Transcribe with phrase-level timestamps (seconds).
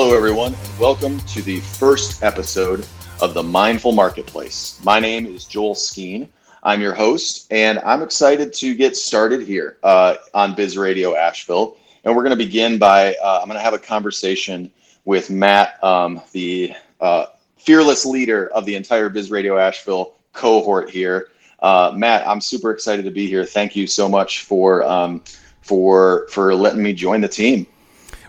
[0.00, 0.54] Hello, everyone.
[0.54, 2.86] and Welcome to the first episode
[3.20, 4.80] of the Mindful Marketplace.
[4.84, 6.28] My name is Joel Skeen.
[6.62, 11.78] I'm your host, and I'm excited to get started here uh, on Biz Radio Asheville.
[12.04, 14.70] And we're going to begin by uh, I'm going to have a conversation
[15.04, 17.26] with Matt, um, the uh,
[17.56, 21.30] fearless leader of the entire Biz Radio Asheville cohort here.
[21.58, 23.44] Uh, Matt, I'm super excited to be here.
[23.44, 25.24] Thank you so much for um,
[25.62, 27.66] for for letting me join the team.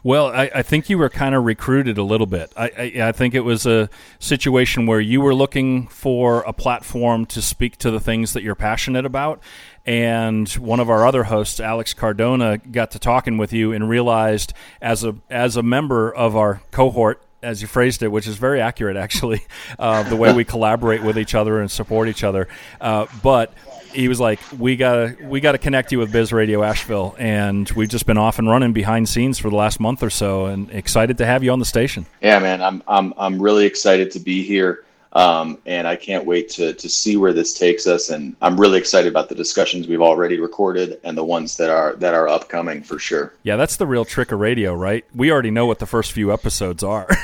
[0.03, 2.53] Well, I, I, think you were kind of recruited a little bit.
[2.55, 7.25] I, I, I, think it was a situation where you were looking for a platform
[7.27, 9.41] to speak to the things that you're passionate about.
[9.85, 14.53] And one of our other hosts, Alex Cardona, got to talking with you and realized
[14.81, 18.61] as a as a member of our cohort, as you phrased it, which is very
[18.61, 19.41] accurate, actually,
[19.79, 22.47] uh, the way we collaborate with each other and support each other.
[22.79, 23.53] Uh, but
[23.93, 27.89] he was like, "We gotta, we gotta connect you with Biz Radio Asheville," and we've
[27.89, 31.17] just been off and running behind scenes for the last month or so, and excited
[31.19, 32.05] to have you on the station.
[32.21, 36.49] Yeah, man, I'm, I'm, I'm really excited to be here, um, and I can't wait
[36.51, 38.09] to to see where this takes us.
[38.09, 41.95] And I'm really excited about the discussions we've already recorded and the ones that are
[41.95, 43.33] that are upcoming for sure.
[43.43, 45.05] Yeah, that's the real trick of radio, right?
[45.13, 47.07] We already know what the first few episodes are.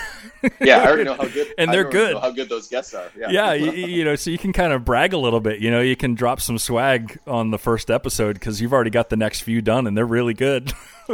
[0.61, 2.17] yeah, I already know how good, and they're good.
[2.17, 3.09] how good those guests are.
[3.17, 5.59] Yeah, yeah, you, you, know, so you can kind of brag a little bit.
[5.59, 9.09] You know, you can drop some swag on the first episode because you've already got
[9.09, 10.73] the next few done, and they're really good.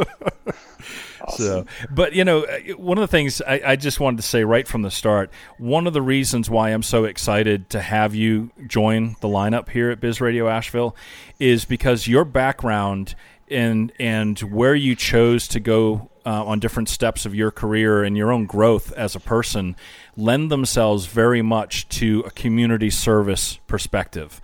[1.24, 1.44] Awesome.
[1.46, 2.44] So, but you know,
[2.76, 5.86] one of the things I, I, just wanted to say right from the start, one
[5.86, 10.00] of the reasons why I'm so excited to have you join the lineup here at
[10.00, 10.96] Biz Radio Asheville
[11.38, 13.14] is because your background
[13.48, 18.16] and and where you chose to go uh, on different steps of your career and
[18.16, 19.76] your own growth as a person
[20.16, 24.40] lend themselves very much to a community service perspective.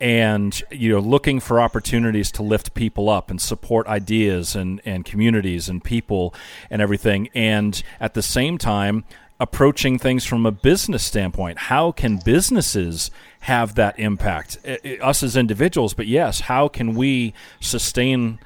[0.00, 5.04] And you know looking for opportunities to lift people up and support ideas and, and
[5.04, 6.34] communities and people
[6.70, 7.28] and everything.
[7.34, 9.04] And at the same time
[9.40, 11.58] approaching things from a business standpoint.
[11.58, 13.10] How can businesses
[13.40, 14.58] have that impact?
[15.00, 18.38] Us as individuals but yes how can we sustain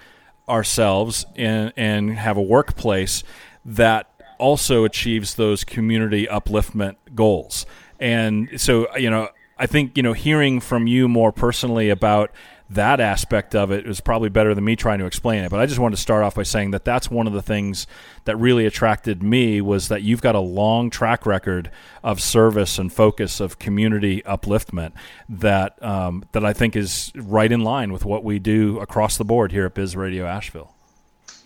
[0.49, 3.23] ourselves and, and have a workplace
[3.65, 4.09] that
[4.39, 7.65] also achieves those community upliftment goals.
[8.01, 12.33] And so, you know, I think, you know, hearing from you more personally about
[12.75, 15.51] that aspect of it is probably better than me trying to explain it.
[15.51, 17.87] But I just wanted to start off by saying that that's one of the things
[18.25, 21.71] that really attracted me was that you've got a long track record
[22.03, 24.93] of service and focus of community upliftment
[25.29, 29.25] that um, that I think is right in line with what we do across the
[29.25, 30.75] board here at Biz Radio Asheville.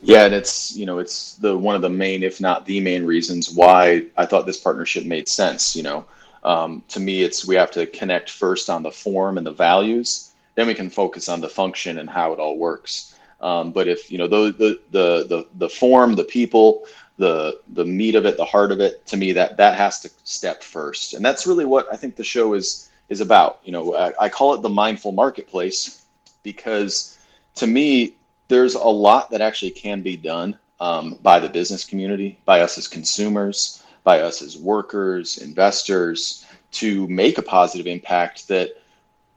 [0.03, 3.05] Yeah, and it's you know it's the one of the main, if not the main,
[3.05, 5.75] reasons why I thought this partnership made sense.
[5.75, 6.05] You know,
[6.45, 10.33] um, to me, it's we have to connect first on the form and the values
[10.57, 13.15] then we can focus on the function and how it all works.
[13.41, 16.87] Um, but if you know the, the the the the form, the people,
[17.19, 20.11] the the meat of it, the heart of it, to me that that has to
[20.25, 23.61] step first, and that's really what I think the show is is about.
[23.65, 26.03] You know, I, I call it the mindful marketplace
[26.43, 27.19] because
[27.57, 28.15] to me
[28.49, 32.79] there's a lot that actually can be done um, by the business community, by us
[32.79, 38.71] as consumers, by us as workers, investors, to make a positive impact that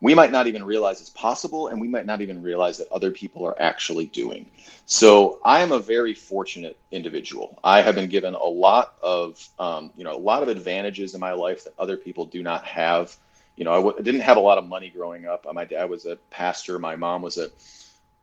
[0.01, 3.11] we might not even realize it's possible and we might not even realize that other
[3.11, 4.49] people are actually doing.
[4.85, 7.59] So i am a very fortunate individual.
[7.63, 11.19] I have been given a lot of um, you know a lot of advantages in
[11.19, 13.15] my life that other people do not have.
[13.55, 15.45] You know I w- didn't have a lot of money growing up.
[15.53, 16.79] My dad was a pastor.
[16.79, 17.49] My mom was a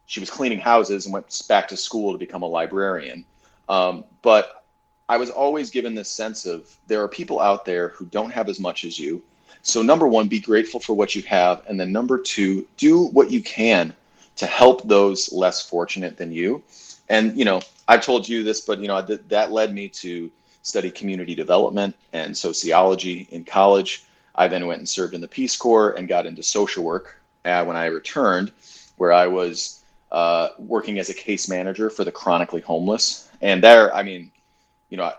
[0.06, 3.24] she was cleaning houses and went back to school to become a librarian.
[3.68, 4.62] Um, but
[5.08, 8.48] i was always given this sense of there are people out there who don't have
[8.48, 9.22] as much as you
[9.66, 11.64] so, number one, be grateful for what you have.
[11.66, 13.92] And then, number two, do what you can
[14.36, 16.62] to help those less fortunate than you.
[17.08, 20.30] And, you know, I've told you this, but, you know, th- that led me to
[20.62, 24.04] study community development and sociology in college.
[24.36, 27.64] I then went and served in the Peace Corps and got into social work uh,
[27.64, 28.52] when I returned,
[28.98, 29.82] where I was
[30.12, 33.28] uh, working as a case manager for the chronically homeless.
[33.40, 34.30] And there, I mean,
[34.90, 35.12] you know,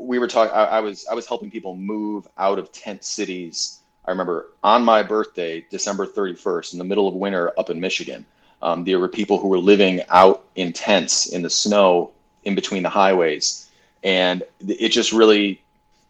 [0.00, 0.54] we were talking.
[0.54, 3.80] I, was I was helping people move out of tent cities.
[4.04, 8.24] I remember on my birthday, December 31st, in the middle of winter up in Michigan.
[8.62, 12.12] Um, there were people who were living out in tents in the snow
[12.44, 13.70] in between the highways,
[14.02, 15.62] and it just really,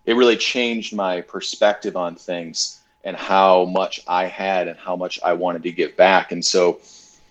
[0.04, 5.20] it really changed my perspective on things and how much I had and how much
[5.24, 6.32] I wanted to give back.
[6.32, 6.80] And so,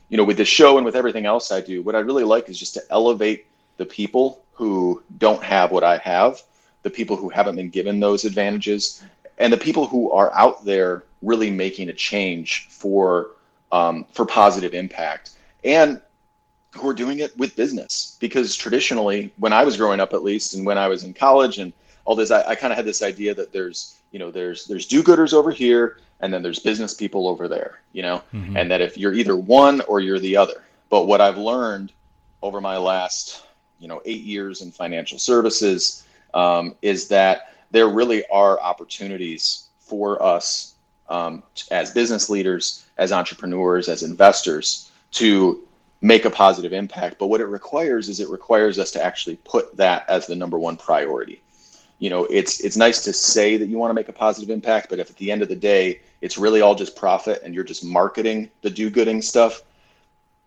[0.07, 2.49] you know, with this show and with everything else I do, what I really like
[2.49, 3.45] is just to elevate
[3.77, 6.41] the people who don't have what I have
[6.83, 9.03] the people who haven't been given those advantages,
[9.37, 13.31] and the people who are out there really making a change for
[13.71, 15.31] um, for positive impact.
[15.63, 16.01] And
[16.75, 20.53] who are doing it with business because traditionally when i was growing up at least
[20.53, 21.73] and when i was in college and
[22.05, 24.85] all this i, I kind of had this idea that there's you know there's there's
[24.85, 28.55] do-gooders over here and then there's business people over there you know mm-hmm.
[28.55, 31.91] and that if you're either one or you're the other but what i've learned
[32.41, 33.43] over my last
[33.79, 40.21] you know eight years in financial services um, is that there really are opportunities for
[40.21, 40.75] us
[41.09, 45.63] um, as business leaders as entrepreneurs as investors to
[46.01, 47.17] make a positive impact.
[47.19, 50.59] But what it requires is it requires us to actually put that as the number
[50.59, 51.41] one priority.
[51.97, 54.89] You know, it's it's nice to say that you want to make a positive impact,
[54.89, 57.65] but if at the end of the day it's really all just profit and you're
[57.65, 59.63] just marketing the do-gooding stuff,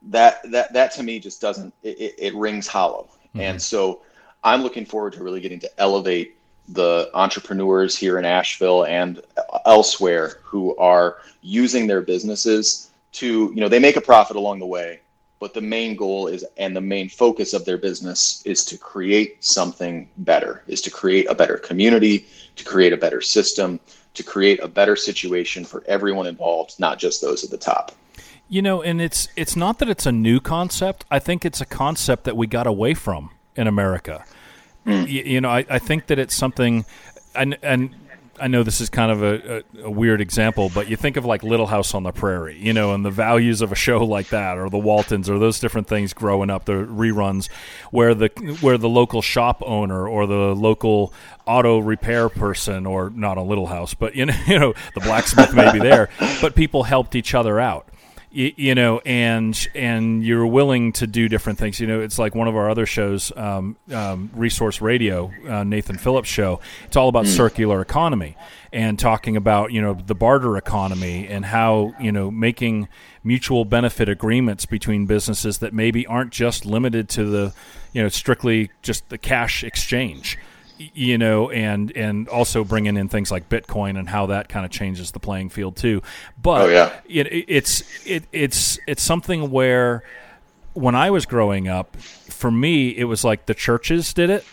[0.02, 3.08] that that that to me just doesn't it, it rings hollow.
[3.28, 3.40] Mm-hmm.
[3.40, 4.00] And so
[4.44, 6.36] I'm looking forward to really getting to elevate
[6.68, 9.20] the entrepreneurs here in Asheville and
[9.66, 14.66] elsewhere who are using their businesses to, you know, they make a profit along the
[14.66, 15.00] way,
[15.42, 19.44] but the main goal is and the main focus of their business is to create
[19.44, 23.80] something better is to create a better community to create a better system
[24.14, 27.90] to create a better situation for everyone involved not just those at the top.
[28.48, 31.04] You know and it's it's not that it's a new concept.
[31.10, 34.24] I think it's a concept that we got away from in america.
[34.84, 36.84] You, you, know I, I think that it's something
[37.34, 37.94] and and
[38.40, 41.24] I know this is kind of a, a, a, weird example, but you think of
[41.24, 44.30] like Little House on the Prairie, you know, and the values of a show like
[44.30, 47.50] that, or the Waltons, or those different things growing up, the reruns,
[47.90, 48.28] where the
[48.60, 51.12] where the local shop owner or the local
[51.46, 55.54] auto repair person, or not a Little House, but you know, you know, the blacksmith
[55.54, 56.08] may be there,
[56.40, 57.86] but people helped each other out
[58.32, 61.78] you, you, know, and and you're willing to do different things.
[61.80, 65.98] You know, it's like one of our other shows, um, um, Resource Radio, uh, Nathan
[65.98, 66.60] Phillips show.
[66.86, 67.36] It's all about mm.
[67.36, 68.36] circular economy
[68.72, 72.88] and talking about you know the barter economy and how you know making
[73.22, 77.54] mutual benefit agreements between businesses that maybe aren't just limited to the
[77.92, 80.38] you know strictly just the cash exchange
[80.94, 84.70] you know, and and also bringing in things like Bitcoin and how that kind of
[84.70, 86.02] changes the playing field too.
[86.40, 86.92] But oh, yeah.
[87.06, 90.02] it, it's it, it's it's something where
[90.74, 94.44] when I was growing up, for me, it was like the churches did it,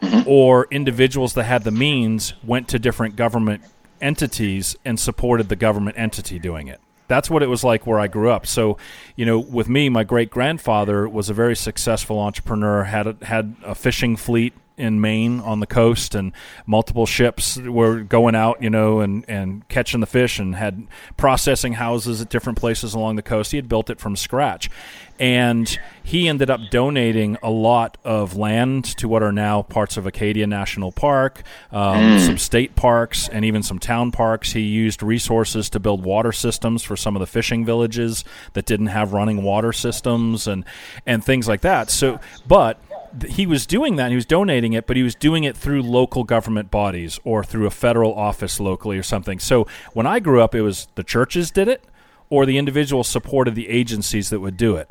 [0.00, 0.28] mm-hmm.
[0.28, 3.62] or individuals that had the means went to different government
[4.00, 6.80] entities and supported the government entity doing it.
[7.08, 8.46] That's what it was like where I grew up.
[8.46, 8.76] So,
[9.16, 12.84] you know, with me, my great grandfather was a very successful entrepreneur.
[12.84, 16.32] had a, had a fishing fleet in Maine on the coast, and
[16.66, 20.86] multiple ships were going out, you know, and, and catching the fish, and had
[21.16, 23.50] processing houses at different places along the coast.
[23.50, 24.70] He had built it from scratch,
[25.18, 30.06] and he ended up donating a lot of land to what are now parts of
[30.06, 31.42] Acadia National Park,
[31.72, 32.26] um, mm.
[32.26, 34.52] some state parks, and even some town parks.
[34.52, 38.86] He used resources to build water systems for some of the fishing villages that didn't
[38.86, 40.64] have running water systems, and
[41.04, 41.90] and things like that.
[41.90, 42.80] So, but
[43.28, 44.10] he was doing that.
[44.10, 47.66] he was donating it, but he was doing it through local government bodies or through
[47.66, 49.38] a federal office locally or something.
[49.38, 51.84] So when I grew up, it was the churches did it,
[52.30, 54.90] or the individuals supported the agencies that would do it.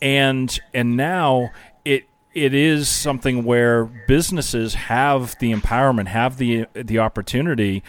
[0.00, 1.50] And and now
[1.84, 7.82] it it is something where businesses have the empowerment, have the the opportunity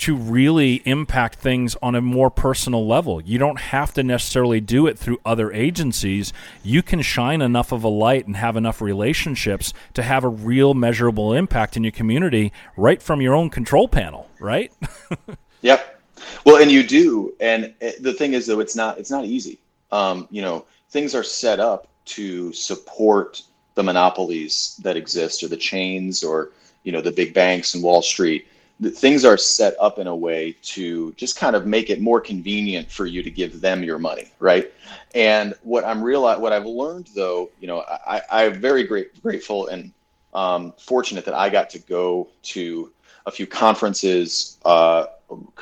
[0.00, 3.20] to really impact things on a more personal level.
[3.20, 6.32] You don't have to necessarily do it through other agencies.
[6.62, 10.72] You can shine enough of a light and have enough relationships to have a real
[10.72, 14.72] measurable impact in your community right from your own control panel, right?
[15.60, 16.00] yep.
[16.46, 17.34] Well, and you do.
[17.38, 19.58] And the thing is though it's not it's not easy.
[19.92, 23.42] Um, you know, things are set up to support
[23.74, 26.52] the monopolies that exist or the chains or
[26.84, 28.46] you know the big banks and Wall Street
[28.88, 32.90] things are set up in a way to just kind of make it more convenient
[32.90, 34.72] for you to give them your money, right?
[35.14, 39.68] And what I'm real, what I've learned though, you know, I, I'm very great, grateful
[39.68, 39.92] and
[40.32, 42.90] um, fortunate that I got to go to
[43.26, 45.06] a few conferences, uh,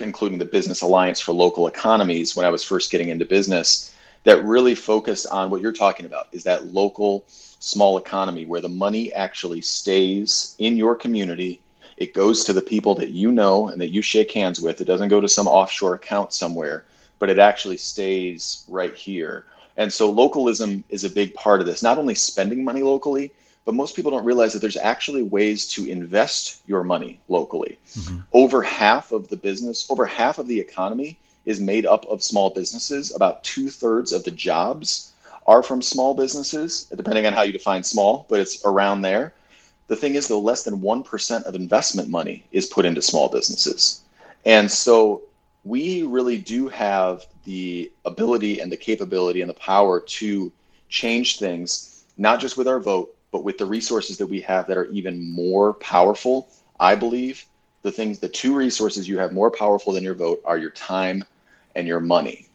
[0.00, 3.94] including the Business Alliance for Local Economies, when I was first getting into business,
[4.25, 8.68] that really focused on what you're talking about is that local small economy where the
[8.68, 11.60] money actually stays in your community
[11.99, 14.81] it goes to the people that you know and that you shake hands with.
[14.81, 16.85] It doesn't go to some offshore account somewhere,
[17.19, 19.45] but it actually stays right here.
[19.76, 23.33] And so localism is a big part of this, not only spending money locally,
[23.64, 27.78] but most people don't realize that there's actually ways to invest your money locally.
[27.90, 28.21] Mm-hmm.
[28.33, 32.50] Over half of the business, over half of the economy is made up of small
[32.50, 33.14] businesses.
[33.14, 35.12] About two thirds of the jobs
[35.47, 39.33] are from small businesses, depending on how you define small, but it's around there.
[39.88, 44.02] The thing is, though, less than 1% of investment money is put into small businesses.
[44.45, 45.23] And so
[45.64, 50.52] we really do have the ability and the capability and the power to
[50.88, 54.76] change things, not just with our vote, but with the resources that we have that
[54.76, 56.49] are even more powerful.
[56.80, 57.45] I believe
[57.83, 61.25] the things, the two resources you have more powerful than your vote are your time
[61.75, 62.47] and your money.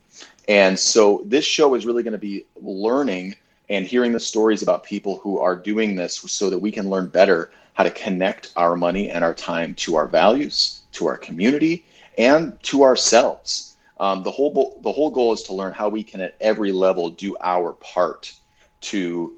[0.47, 3.35] And so this show is really going to be learning
[3.73, 7.07] and hearing the stories about people who are doing this so that we can learn
[7.07, 11.83] better how to connect our money and our time to our values, to our community,
[12.19, 13.77] and to ourselves.
[13.99, 17.09] Um, the whole the whole goal is to learn how we can at every level
[17.09, 18.33] do our part
[18.81, 19.33] to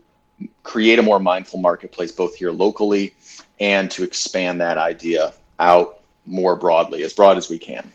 [0.64, 3.14] create a more mindful marketplace both here locally
[3.62, 7.90] and to expand that idea out more broadly as broad as we can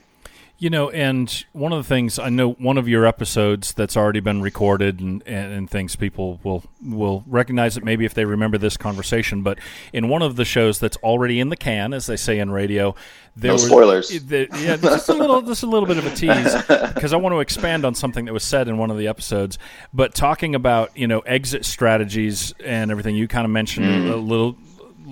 [0.60, 4.20] you know, and one of the things I know, one of your episodes that's already
[4.20, 8.58] been recorded and, and, and, things people will will recognize it maybe if they remember
[8.58, 9.42] this conversation.
[9.42, 9.58] But
[9.94, 12.94] in one of the shows that's already in the can, as they say in radio,
[13.36, 14.12] there no was, spoilers.
[14.30, 16.54] Yeah, just a little, just a little bit of a tease
[16.94, 19.58] because I want to expand on something that was said in one of the episodes.
[19.94, 24.12] But talking about you know exit strategies and everything, you kind of mentioned mm.
[24.12, 24.58] a little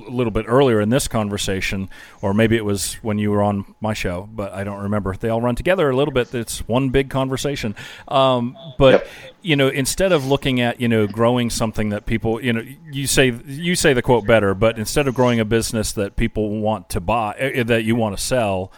[0.08, 1.88] a little bit earlier in this conversation,
[2.22, 5.14] or maybe it was when you were on my show, but I don't remember.
[5.14, 6.34] They all run together a little bit.
[6.34, 7.74] It's one big conversation.
[8.08, 9.08] Um, but yep.
[9.42, 13.06] you know, instead of looking at you know growing something that people you know you
[13.06, 16.88] say you say the quote better, but instead of growing a business that people want
[16.90, 18.72] to buy uh, that you want to sell.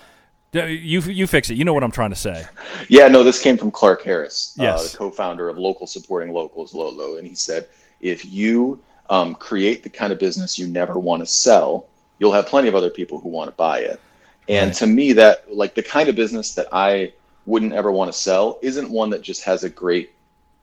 [0.52, 1.54] You you fix it.
[1.54, 2.44] You know what I'm trying to say.
[2.88, 4.80] Yeah, no, this came from Clark Harris, yes.
[4.80, 7.68] uh, the co-founder of Local Supporting Locals, Lolo, and he said,
[8.00, 11.86] if you um, create the kind of business you never want to sell,
[12.18, 14.00] you'll have plenty of other people who want to buy it.
[14.48, 14.76] And right.
[14.76, 17.12] to me, that like the kind of business that I
[17.44, 20.12] wouldn't ever want to sell isn't one that just has a great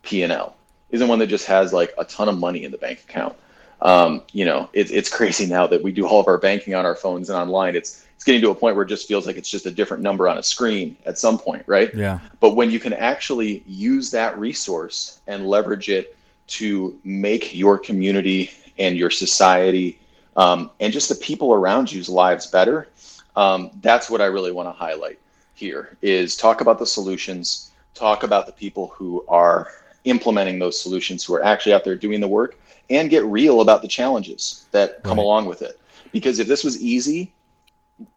[0.01, 0.55] P and L,
[0.89, 3.35] isn't one that just has like a ton of money in the bank account.
[3.81, 6.85] Um, you know, it, it's crazy now that we do all of our banking on
[6.85, 7.75] our phones and online.
[7.75, 10.01] It's it's getting to a point where it just feels like it's just a different
[10.01, 11.93] number on a screen at some point, right?
[11.93, 12.19] Yeah.
[12.39, 16.16] But when you can actually use that resource and leverage it
[16.47, 19.99] to make your community and your society
[20.35, 22.87] um, and just the people around you's lives better
[23.35, 25.19] um, that's what i really want to highlight
[25.53, 29.71] here is talk about the solutions talk about the people who are
[30.05, 33.81] implementing those solutions who are actually out there doing the work and get real about
[33.81, 35.23] the challenges that come right.
[35.23, 35.79] along with it
[36.11, 37.33] because if this was easy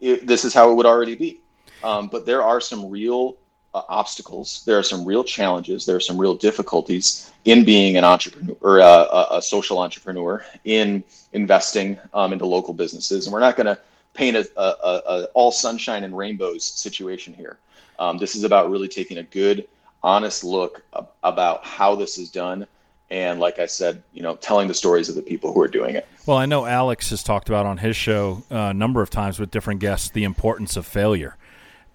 [0.01, 1.41] it, this is how it would already be
[1.83, 3.37] um, but there are some real
[3.75, 4.63] uh, obstacles.
[4.67, 5.87] There are some real challenges.
[5.87, 11.05] There are some real difficulties in being an entrepreneur or uh, a, social entrepreneur in
[11.33, 13.27] investing um, into local businesses.
[13.27, 13.79] And we're not going to
[14.13, 17.59] paint a, a, a, all sunshine and rainbows situation here.
[17.99, 19.69] Um, this is about really taking a good,
[20.03, 20.83] honest look
[21.23, 22.67] about how this is done.
[23.11, 25.97] And like I said, you know, telling the stories of the people who are doing
[25.97, 26.07] it.
[26.27, 29.39] Well, I know Alex has talked about on his show uh, a number of times
[29.39, 31.37] with different guests the importance of failure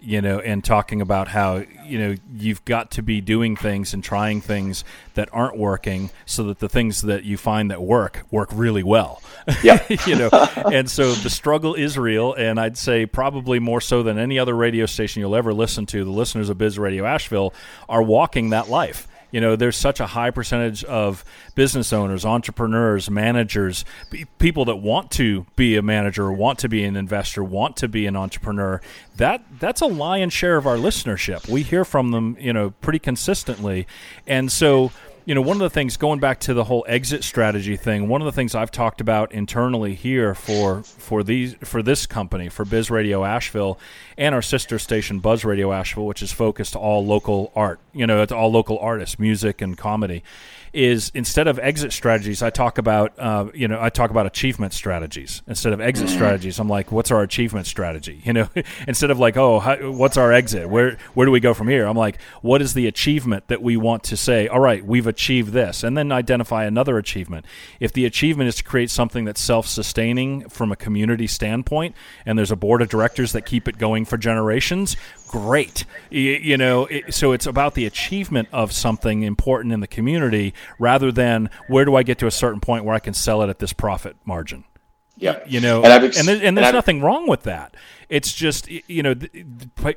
[0.06, 4.04] you know, and talking about how you know you've got to be doing things and
[4.04, 4.84] trying things
[5.14, 9.20] that aren't working, so that the things that you find that work work really well.
[9.64, 10.30] Yeah, you know,
[10.72, 14.54] and so the struggle is real, and I'd say probably more so than any other
[14.54, 16.04] radio station you'll ever listen to.
[16.04, 17.52] The listeners of Biz Radio Asheville
[17.88, 21.22] are walking that life you know, there's such a high percentage of
[21.54, 23.84] business owners, entrepreneurs, managers,
[24.38, 28.06] people that want to be a manager, want to be an investor, want to be
[28.06, 28.80] an entrepreneur.
[29.18, 31.50] That that's a lion's share of our listenership.
[31.50, 33.86] We hear from them, you know, pretty consistently,
[34.26, 34.90] and so
[35.26, 38.22] you know, one of the things going back to the whole exit strategy thing, one
[38.22, 42.64] of the things I've talked about internally here for for these for this company, for
[42.64, 43.76] Biz Radio Asheville
[44.16, 48.22] and our sister station Buzz Radio Asheville, which is focused all local art, you know,
[48.22, 50.22] it's all local artists, music and comedy
[50.76, 54.74] is instead of exit strategies, I talk about uh, you know I talk about achievement
[54.74, 56.16] strategies instead of exit mm-hmm.
[56.16, 56.60] strategies.
[56.60, 58.22] I'm like, what's our achievement strategy?
[58.26, 58.48] You know,
[58.88, 60.68] instead of like, oh, how, what's our exit?
[60.68, 61.86] Where where do we go from here?
[61.86, 64.48] I'm like, what is the achievement that we want to say?
[64.48, 67.46] All right, we've achieved this, and then identify another achievement.
[67.78, 71.94] If the achievement is to create something that's self-sustaining from a community standpoint,
[72.26, 74.96] and there's a board of directors that keep it going for generations,
[75.36, 75.84] great.
[76.08, 80.54] You, you know, it, so it's about the achievement of something important in the community
[80.78, 83.50] rather than where do I get to a certain point where I can sell it
[83.50, 84.64] at this profit margin.
[85.18, 87.74] Yeah, you know, and, ex- and, there, and there's and nothing wrong with that.
[88.08, 89.14] It's just you know,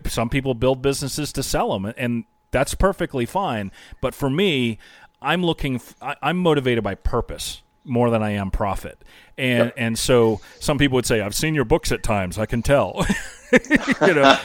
[0.08, 3.72] some people build businesses to sell them, and that's perfectly fine.
[4.02, 4.78] But for me,
[5.22, 9.04] I'm looking, I'm motivated by purpose more than I am profit.
[9.38, 9.74] And yep.
[9.78, 13.06] and so some people would say, I've seen your books at times, I can tell.
[13.52, 14.38] you know,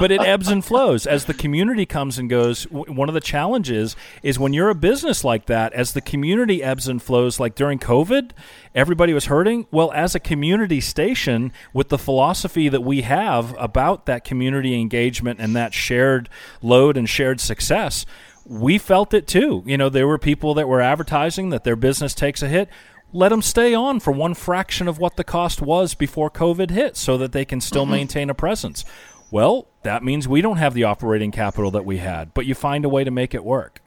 [0.00, 2.64] but it ebbs and flows as the community comes and goes.
[2.64, 6.88] one of the challenges is when you're a business like that, as the community ebbs
[6.88, 7.40] and flows.
[7.40, 8.32] Like during COVID,
[8.74, 9.66] everybody was hurting.
[9.70, 15.40] Well, as a community station, with the philosophy that we have about that community engagement
[15.40, 16.28] and that shared
[16.60, 18.04] load and shared success,
[18.50, 19.62] we felt it too.
[19.64, 22.68] You know, there were people that were advertising that their business takes a hit.
[23.12, 26.96] Let them stay on for one fraction of what the cost was before COVID hit
[26.96, 27.92] so that they can still mm-hmm.
[27.92, 28.84] maintain a presence.
[29.30, 32.84] Well, that means we don't have the operating capital that we had, but you find
[32.84, 33.80] a way to make it work.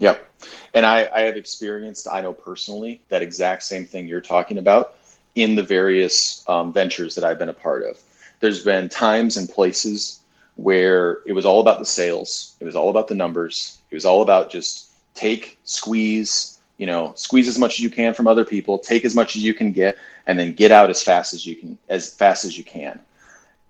[0.00, 0.28] Yep.
[0.74, 4.96] And I, I have experienced, I know personally, that exact same thing you're talking about
[5.34, 7.98] in the various um, ventures that I've been a part of.
[8.40, 10.20] There's been times and places
[10.56, 14.04] where it was all about the sales, it was all about the numbers, it was
[14.04, 18.44] all about just take, squeeze, you know, squeeze as much as you can from other
[18.44, 19.96] people, take as much as you can get,
[20.26, 22.98] and then get out as fast as you can, as fast as you can.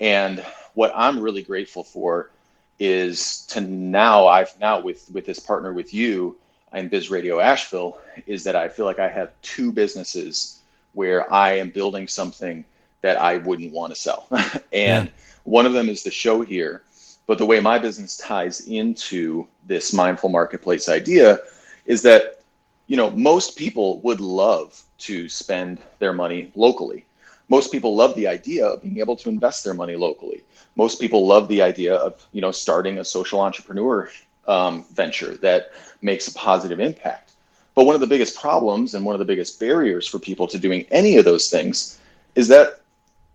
[0.00, 2.30] And what I'm really grateful for
[2.78, 6.36] is to now I've now with with this partner with you
[6.72, 10.60] in Biz Radio Asheville is that I feel like I have two businesses
[10.94, 12.64] where I am building something
[13.02, 14.26] that I wouldn't want to sell.
[14.72, 15.12] and yeah.
[15.44, 16.80] one of them is the show here.
[17.26, 21.38] But the way my business ties into this mindful marketplace idea
[21.86, 22.42] is that,
[22.86, 27.06] you know, most people would love to spend their money locally.
[27.48, 30.42] Most people love the idea of being able to invest their money locally.
[30.76, 34.10] Most people love the idea of, you know, starting a social entrepreneur
[34.46, 37.32] um, venture that makes a positive impact.
[37.74, 40.58] But one of the biggest problems and one of the biggest barriers for people to
[40.58, 41.98] doing any of those things
[42.34, 42.80] is that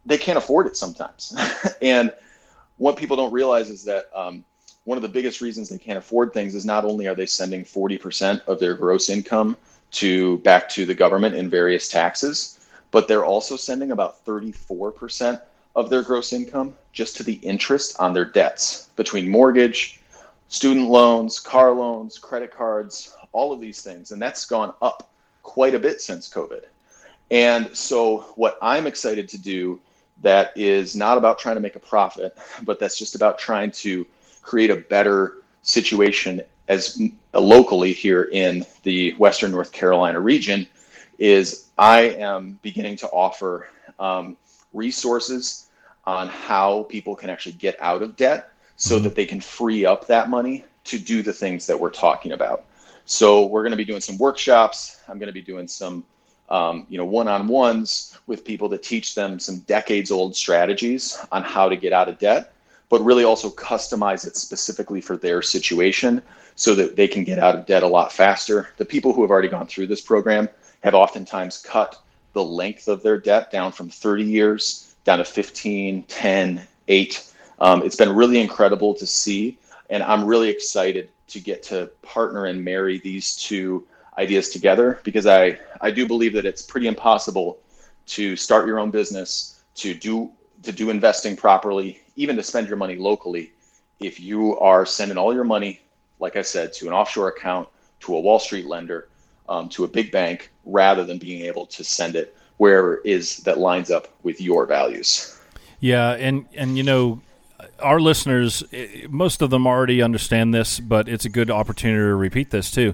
[0.05, 1.35] they can't afford it sometimes.
[1.81, 2.13] and
[2.79, 4.43] what people don't realize is that um,
[4.85, 7.63] one of the biggest reasons they can't afford things is not only are they sending
[7.63, 9.55] 40% of their gross income
[9.91, 12.59] to back to the government in various taxes,
[12.91, 15.41] but they're also sending about 34%
[15.75, 20.01] of their gross income just to the interest on their debts between mortgage,
[20.47, 24.11] student loans, car loans, credit cards, all of these things.
[24.11, 25.11] And that's gone up
[25.43, 26.63] quite a bit since COVID.
[27.31, 29.79] And so, what I'm excited to do
[30.21, 34.05] that is not about trying to make a profit, but that's just about trying to
[34.41, 37.01] create a better situation as
[37.33, 40.67] uh, locally here in the Western North Carolina region
[41.17, 43.67] is I am beginning to offer
[43.99, 44.37] um,
[44.73, 45.67] resources
[46.05, 49.03] on how people can actually get out of debt so mm-hmm.
[49.03, 52.65] that they can free up that money to do the things that we're talking about.
[53.05, 55.01] So we're going to be doing some workshops.
[55.07, 56.05] I'm going to be doing some,
[56.49, 61.75] um, you know, one-on-ones with people to teach them some decades-old strategies on how to
[61.75, 62.53] get out of debt,
[62.89, 66.21] but really also customize it specifically for their situation
[66.55, 68.69] so that they can get out of debt a lot faster.
[68.77, 70.49] The people who have already gone through this program
[70.83, 72.01] have oftentimes cut
[72.33, 77.33] the length of their debt down from 30 years down to 15, 10, 8.
[77.59, 79.57] Um, it's been really incredible to see,
[79.89, 83.85] and I'm really excited to get to partner and marry these two
[84.19, 87.59] ideas together because I, I do believe that it's pretty impossible
[88.07, 90.31] to start your own business, to do
[90.63, 93.53] to do investing properly, even to spend your money locally,
[94.01, 95.79] if you are sending all your money,
[96.19, 97.69] like I said, to an offshore account,
[98.01, 99.07] to a Wall Street lender,
[99.47, 103.57] um, to a big bank, rather than being able to send it where is that
[103.57, 105.39] lines up with your values.
[105.79, 107.21] Yeah, and and you know,
[107.79, 112.15] our listeners, eh, most of them already understand this, but it's a good opportunity to
[112.15, 112.93] repeat this too.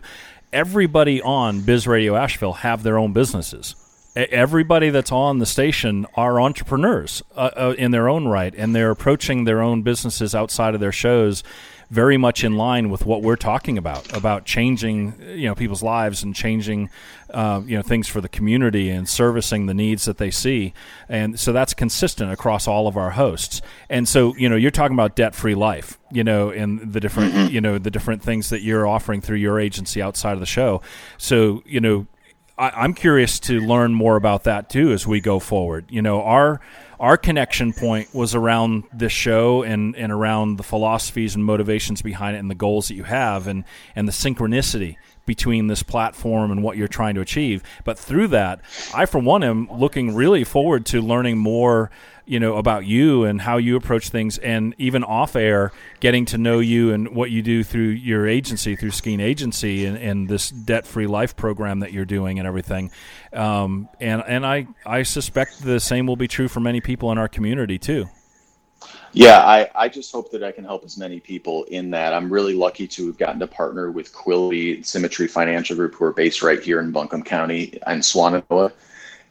[0.55, 3.75] Everybody on Biz Radio Asheville have their own businesses.
[4.15, 8.89] Everybody that's on the station are entrepreneurs uh, uh, in their own right, and they're
[8.89, 11.43] approaching their own businesses outside of their shows
[11.89, 16.23] very much in line with what we're talking about about changing you know people's lives
[16.23, 16.89] and changing
[17.35, 20.73] uh, you know things for the community and servicing the needs that they see
[21.09, 24.95] and so that's consistent across all of our hosts and so you know you're talking
[24.95, 27.53] about debt free life you know and the different mm-hmm.
[27.53, 30.81] you know the different things that you're offering through your agency outside of the show
[31.17, 32.07] so you know
[32.57, 35.87] I, am curious to learn more about that too as we go forward.
[35.89, 36.61] You know, our
[37.01, 42.37] our connection point was around this show and, and around the philosophies and motivations behind
[42.37, 43.65] it and the goals that you have and,
[43.97, 44.95] and the synchronicity
[45.25, 47.63] between this platform and what you're trying to achieve.
[47.83, 48.61] But through that,
[48.93, 51.91] I for one am looking really forward to learning more
[52.25, 56.37] you know about you and how you approach things and even off air getting to
[56.37, 60.49] know you and what you do through your agency through Skeen Agency and, and this
[60.49, 62.91] debt free life program that you're doing and everything
[63.31, 67.17] um, and and I I suspect the same will be true for many people in
[67.17, 68.07] our community too
[69.13, 72.13] yeah, I, I just hope that I can help as many people in that.
[72.13, 76.13] I'm really lucky to have gotten to partner with Quility Symmetry Financial Group, who are
[76.13, 78.73] based right here in Buncombe County and Swannanoa.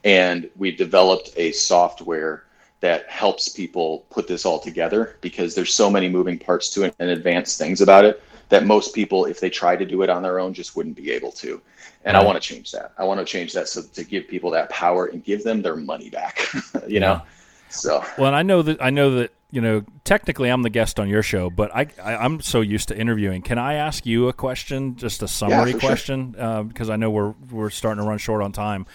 [0.03, 2.45] And we developed a software
[2.79, 6.95] that helps people put this all together because there's so many moving parts to it
[6.99, 10.21] and advanced things about it that most people, if they try to do it on
[10.21, 11.61] their own, just wouldn't be able to.
[12.03, 12.15] And.
[12.15, 12.93] I want to change that.
[12.97, 15.75] I want to change that so to give people that power and give them their
[15.75, 16.47] money back.
[16.53, 16.99] you yeah.
[16.99, 17.21] know.
[17.69, 20.99] So well, and I know that I know that you know, technically I'm the guest
[20.99, 23.41] on your show, but I, I am so used to interviewing.
[23.41, 26.43] Can I ask you a question, just a summary yeah, question, sure.
[26.43, 28.85] uh, because I know we're we're starting to run short on time.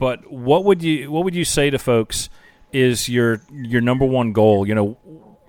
[0.00, 2.30] But what would you what would you say to folks
[2.72, 4.66] is your your number one goal?
[4.66, 4.98] You know,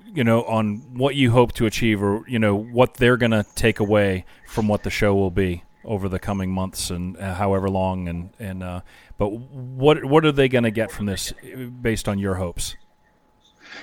[0.05, 3.47] you know on what you hope to achieve, or you know what they're going to
[3.55, 7.71] take away from what the show will be over the coming months and uh, however
[7.71, 8.81] long and and uh,
[9.17, 11.33] but what what are they going to get from this
[11.81, 12.75] based on your hopes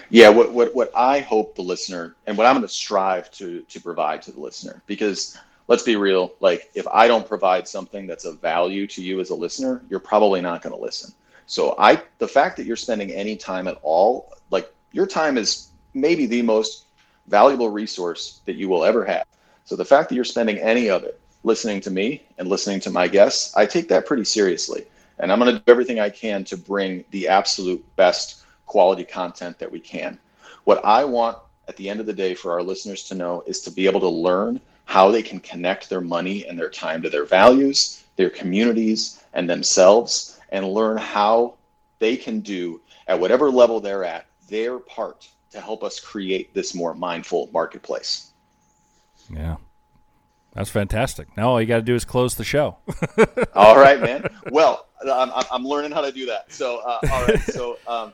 [0.09, 3.62] yeah what, what what i hope the listener and what i'm going to strive to
[3.62, 8.07] to provide to the listener because let's be real like if i don't provide something
[8.07, 11.12] that's of value to you as a listener you're probably not going to listen
[11.46, 15.68] so i the fact that you're spending any time at all like your time is
[15.94, 16.87] maybe the most
[17.26, 19.26] valuable resource that you will ever have
[19.64, 22.90] so the fact that you're spending any of it listening to me and listening to
[22.90, 24.87] my guests, I take that pretty seriously.
[25.18, 29.59] And I'm going to do everything I can to bring the absolute best quality content
[29.59, 30.16] that we can.
[30.62, 33.61] What I want at the end of the day for our listeners to know is
[33.62, 37.11] to be able to learn how they can connect their money and their time to
[37.11, 41.54] their values, their communities, and themselves, and learn how
[41.98, 46.72] they can do at whatever level they're at their part to help us create this
[46.72, 48.30] more mindful marketplace.
[49.28, 49.56] Yeah.
[50.54, 51.37] That's fantastic.
[51.37, 52.76] Now all you got to do is close the show.
[53.56, 54.26] all right, man.
[54.52, 56.52] Well, I'm, I'm learning how to do that.
[56.52, 57.40] So, uh, all right.
[57.40, 58.12] So, um,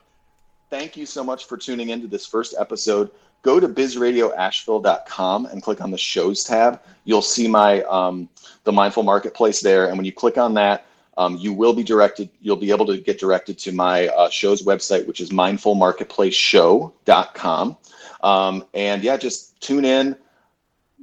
[0.70, 3.10] thank you so much for tuning into this first episode.
[3.42, 6.82] Go to bizradioasheville.com and click on the shows tab.
[7.04, 8.28] You'll see my um,
[8.64, 12.28] the mindful marketplace there, and when you click on that, um, you will be directed.
[12.40, 17.76] You'll be able to get directed to my uh, show's website, which is mindfulmarketplaceshow.com.
[18.22, 20.16] Um, and yeah, just tune in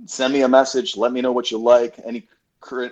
[0.05, 0.97] send me a message.
[0.97, 1.99] Let me know what you like.
[2.03, 2.27] Any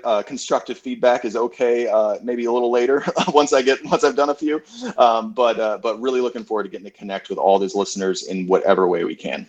[0.04, 1.88] uh, constructive feedback is okay.
[1.88, 3.04] Uh, maybe a little later
[3.34, 4.62] once I get once I've done a few.
[4.98, 8.24] Um, but uh, but really looking forward to getting to connect with all these listeners
[8.24, 9.48] in whatever way we can.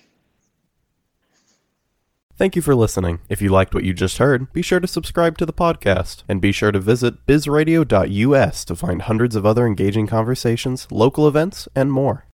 [2.37, 3.21] Thank you for listening.
[3.29, 6.41] If you liked what you just heard, be sure to subscribe to the podcast and
[6.41, 11.93] be sure to visit bizradio.us to find hundreds of other engaging conversations, local events, and
[11.93, 12.27] more.